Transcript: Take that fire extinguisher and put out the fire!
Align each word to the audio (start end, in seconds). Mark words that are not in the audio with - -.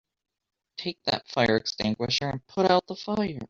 Take 0.77 0.97
that 1.03 1.27
fire 1.27 1.55
extinguisher 1.57 2.27
and 2.29 2.47
put 2.47 2.69
out 2.71 2.87
the 2.87 2.95
fire! 2.95 3.39